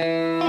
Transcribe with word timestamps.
Welcome, 0.00 0.39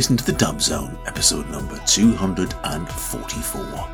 Listening 0.00 0.16
to 0.16 0.24
the 0.24 0.32
Dub 0.32 0.62
Zone, 0.62 0.96
episode 1.04 1.46
number 1.50 1.78
244. 1.86 3.88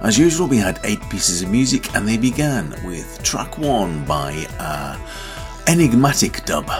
As 0.00 0.18
usual, 0.18 0.46
we 0.46 0.56
had 0.56 0.80
eight 0.82 1.02
pieces 1.10 1.42
of 1.42 1.50
music, 1.50 1.94
and 1.94 2.08
they 2.08 2.16
began 2.16 2.70
with 2.86 3.22
track 3.22 3.58
one 3.58 4.02
by 4.06 4.46
uh, 4.58 4.96
Enigmatik 5.66 6.46
Dub, 6.46 6.70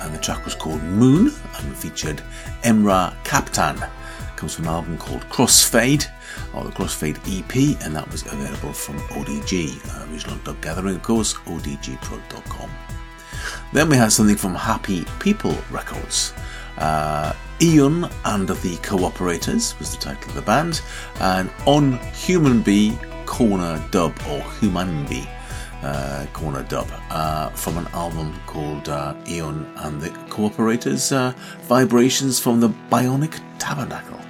and 0.00 0.12
the 0.12 0.18
track 0.18 0.44
was 0.44 0.56
called 0.56 0.82
Moon 0.82 1.32
and 1.58 1.76
featured 1.76 2.20
Emrah 2.64 3.14
Kaptan. 3.22 3.88
Comes 4.34 4.56
from 4.56 4.64
an 4.64 4.72
album 4.72 4.98
called 4.98 5.22
Crossfade, 5.28 6.08
or 6.52 6.64
the 6.64 6.72
Crossfade 6.72 7.18
EP, 7.28 7.80
and 7.86 7.94
that 7.94 8.10
was 8.10 8.26
available 8.26 8.72
from 8.72 8.98
ODG, 9.10 9.78
uh, 9.88 10.04
Original 10.10 10.36
Dub 10.38 10.60
Gathering, 10.60 10.96
of 10.96 11.02
course, 11.04 11.34
odgprod.com. 11.34 12.70
Then 13.72 13.88
we 13.88 13.96
had 13.96 14.10
something 14.10 14.34
from 14.34 14.56
Happy 14.56 15.04
People 15.20 15.56
Records. 15.70 16.32
Uh, 16.78 17.32
Eeyun 17.58 18.12
and 18.24 18.46
the 18.46 18.54
Cooperators 18.54 19.78
was 19.78 19.92
the 19.94 20.00
title 20.00 20.28
of 20.30 20.34
the 20.34 20.42
band, 20.42 20.82
and 21.20 21.50
On 21.66 21.98
Humanby 22.12 22.98
Corner 23.24 23.82
Dub 23.90 24.12
or 24.28 24.40
Humanby 24.60 25.26
uh, 25.82 26.26
Corner 26.32 26.62
Dub 26.64 26.88
uh, 27.10 27.48
from 27.50 27.78
an 27.78 27.86
album 27.88 28.34
called 28.46 28.88
uh, 28.88 29.14
Eeyun 29.24 29.66
and 29.84 30.00
the 30.00 30.10
Cooperators 30.28 31.12
uh, 31.14 31.32
Vibrations 31.62 32.38
from 32.38 32.60
the 32.60 32.68
Bionic 32.90 33.40
Tabernacle. 33.58 34.20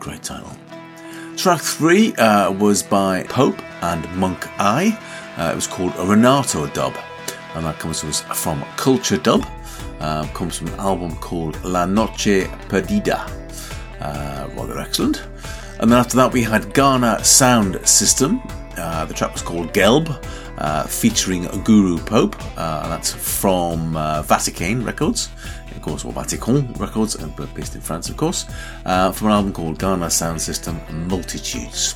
Great 0.00 0.22
title. 0.22 0.50
Track 1.36 1.60
three 1.60 2.14
uh, 2.14 2.52
was 2.52 2.82
by 2.82 3.24
Pope 3.24 3.60
and 3.82 4.16
Monk 4.16 4.48
I. 4.58 4.98
Uh, 5.36 5.50
it 5.52 5.54
was 5.54 5.66
called 5.66 5.92
a 5.96 6.06
Renato 6.06 6.66
Dub, 6.68 6.94
and 7.54 7.66
that 7.66 7.78
comes 7.78 8.00
to 8.00 8.08
us 8.08 8.20
from 8.20 8.64
Culture 8.76 9.18
Dub. 9.18 9.44
Uh, 10.04 10.26
comes 10.34 10.58
from 10.58 10.66
an 10.66 10.78
album 10.80 11.16
called 11.16 11.58
La 11.64 11.86
Noche 11.86 12.46
Perdida. 12.68 13.26
Uh, 14.02 14.46
rather 14.54 14.78
excellent. 14.78 15.26
And 15.80 15.90
then 15.90 15.98
after 15.98 16.18
that, 16.18 16.30
we 16.30 16.42
had 16.42 16.74
Ghana 16.74 17.24
Sound 17.24 17.80
System. 17.88 18.42
Uh, 18.76 19.06
the 19.06 19.14
track 19.14 19.32
was 19.32 19.40
called 19.40 19.72
Gelb, 19.72 20.22
uh, 20.58 20.84
featuring 20.84 21.44
Guru 21.64 21.96
Pope, 21.96 22.36
uh, 22.58 22.86
that's 22.90 23.14
from 23.14 23.96
uh, 23.96 24.22
Vaticaen 24.22 24.84
Records, 24.84 25.30
of 25.74 25.80
course, 25.80 26.04
or 26.04 26.12
Vaticaen 26.12 26.78
Records, 26.78 27.16
but 27.34 27.54
based 27.54 27.74
in 27.74 27.80
France, 27.80 28.10
of 28.10 28.18
course, 28.18 28.44
from 28.82 29.28
an 29.28 29.32
album 29.32 29.52
called 29.54 29.78
Ghana 29.78 30.10
Sound 30.10 30.38
System 30.38 30.78
Multitudes. 31.08 31.94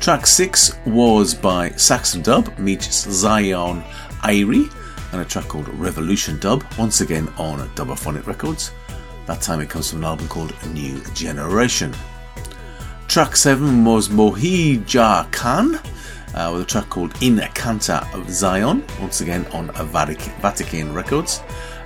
Track 0.00 0.26
6 0.26 0.78
was 0.86 1.34
by 1.34 1.72
Sax 1.72 2.16
N 2.16 2.22
Dub 2.22 2.58
meets 2.58 3.02
Zion 3.10 3.82
Irie 4.22 4.72
and 5.16 5.26
a 5.26 5.28
track 5.28 5.48
called 5.48 5.68
Revolution 5.68 6.38
Dub, 6.38 6.64
once 6.78 7.00
again 7.00 7.28
on 7.38 7.66
Dubophonic 7.70 8.26
Records. 8.26 8.72
That 9.26 9.40
time 9.40 9.60
it 9.60 9.70
comes 9.70 9.90
from 9.90 10.00
an 10.00 10.04
album 10.04 10.28
called 10.28 10.54
New 10.72 11.00
Generation. 11.14 11.94
Track 13.08 13.34
7 13.36 13.84
was 13.84 14.08
Mohijahkan 14.10 15.74
uh, 16.34 16.50
with 16.52 16.62
a 16.62 16.64
track 16.66 16.90
called 16.90 17.14
In 17.22 17.38
Canta 17.38 18.12
of 18.14 18.28
Zion, 18.28 18.84
once 19.00 19.22
again 19.22 19.46
on 19.52 19.68
Vaticaen, 19.68 20.94
Records, 20.94 21.40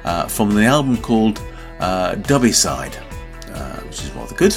uh, 0.04 0.26
from 0.26 0.54
the 0.54 0.64
album 0.64 0.96
called 0.96 1.40
uh, 1.78 2.16
Dubicide, 2.16 2.96
uh, 3.54 3.80
which 3.82 4.02
is 4.02 4.10
rather 4.10 4.34
good. 4.34 4.56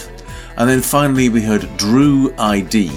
And 0.58 0.68
then 0.68 0.82
finally 0.82 1.30
we 1.30 1.42
heard 1.42 1.70
Drew 1.78 2.34
ID 2.40 2.92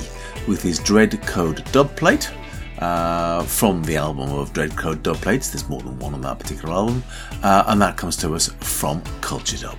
with 0.48 0.62
his 0.62 0.78
Dread 0.78 1.20
Code 1.26 1.64
dub 1.72 1.94
plate 1.96 2.30
uh, 2.78 3.42
from 3.44 3.82
the 3.84 3.96
album 3.96 4.30
of 4.32 4.52
Dread 4.52 4.76
Code 4.76 5.02
dub 5.02 5.16
plates. 5.16 5.50
There's 5.50 5.68
more 5.68 5.80
than 5.80 5.98
one 5.98 6.14
on 6.14 6.20
that 6.22 6.38
particular 6.38 6.74
album, 6.74 7.02
uh, 7.42 7.64
and 7.66 7.80
that 7.80 7.96
comes 7.96 8.16
to 8.18 8.34
us 8.34 8.48
from 8.60 9.02
Culture 9.20 9.58
Dub. 9.58 9.78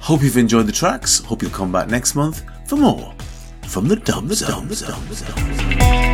Hope 0.00 0.22
you've 0.22 0.36
enjoyed 0.36 0.66
the 0.66 0.72
tracks. 0.72 1.20
Hope 1.20 1.42
you'll 1.42 1.50
come 1.50 1.72
back 1.72 1.88
next 1.88 2.14
month 2.14 2.42
for 2.66 2.76
more 2.76 3.14
from 3.66 3.88
the 3.88 3.96
Dub 3.96 4.28
Zone. 4.30 4.68
Zone, 4.68 5.14
Zone, 5.14 5.14
Zone. 5.14 6.11